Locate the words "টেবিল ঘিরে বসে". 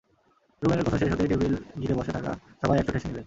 1.31-2.11